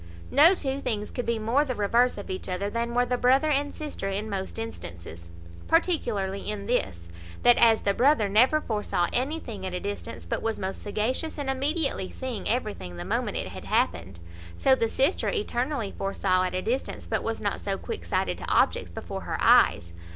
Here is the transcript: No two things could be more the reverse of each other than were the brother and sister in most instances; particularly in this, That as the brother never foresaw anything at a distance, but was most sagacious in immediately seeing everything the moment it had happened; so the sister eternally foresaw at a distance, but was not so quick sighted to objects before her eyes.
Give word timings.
No 0.31 0.55
two 0.55 0.81
things 0.81 1.11
could 1.11 1.27
be 1.27 1.37
more 1.37 1.63
the 1.63 1.75
reverse 1.75 2.17
of 2.17 2.31
each 2.31 2.49
other 2.49 2.71
than 2.71 2.95
were 2.95 3.05
the 3.05 3.19
brother 3.19 3.51
and 3.51 3.71
sister 3.71 4.09
in 4.09 4.31
most 4.31 4.57
instances; 4.57 5.29
particularly 5.67 6.49
in 6.49 6.65
this, 6.65 7.07
That 7.43 7.59
as 7.59 7.81
the 7.81 7.93
brother 7.93 8.27
never 8.27 8.61
foresaw 8.61 9.09
anything 9.13 9.63
at 9.63 9.75
a 9.75 9.79
distance, 9.79 10.25
but 10.25 10.41
was 10.41 10.57
most 10.57 10.81
sagacious 10.81 11.37
in 11.37 11.49
immediately 11.49 12.09
seeing 12.09 12.49
everything 12.49 12.95
the 12.97 13.05
moment 13.05 13.37
it 13.37 13.49
had 13.49 13.65
happened; 13.65 14.19
so 14.57 14.73
the 14.73 14.89
sister 14.89 15.29
eternally 15.29 15.93
foresaw 15.95 16.41
at 16.45 16.55
a 16.55 16.63
distance, 16.63 17.05
but 17.05 17.21
was 17.21 17.39
not 17.39 17.59
so 17.59 17.77
quick 17.77 18.03
sighted 18.03 18.39
to 18.39 18.49
objects 18.49 18.89
before 18.89 19.21
her 19.21 19.37
eyes. 19.39 19.93